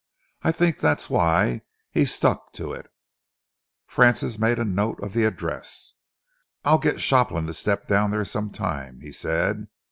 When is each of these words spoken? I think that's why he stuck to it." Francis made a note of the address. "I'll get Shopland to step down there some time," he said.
I 0.41 0.51
think 0.51 0.79
that's 0.79 1.11
why 1.11 1.61
he 1.91 2.05
stuck 2.05 2.53
to 2.53 2.73
it." 2.73 2.91
Francis 3.85 4.39
made 4.39 4.57
a 4.57 4.65
note 4.65 4.99
of 4.99 5.13
the 5.13 5.25
address. 5.25 5.93
"I'll 6.65 6.79
get 6.79 6.99
Shopland 6.99 7.45
to 7.49 7.53
step 7.53 7.87
down 7.87 8.09
there 8.09 8.25
some 8.25 8.49
time," 8.49 9.01
he 9.01 9.11
said. 9.11 9.67